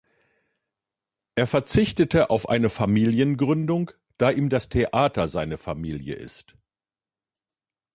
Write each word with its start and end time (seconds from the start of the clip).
Er 1.35 1.45
verzichtete 1.45 2.31
auf 2.31 2.49
eine 2.49 2.71
Familiengründung, 2.71 3.91
da 4.17 4.31
ihm 4.31 4.49
das 4.49 4.67
Theater 4.67 5.27
seine 5.27 5.59
Familie 5.59 6.15
ist. 6.15 6.57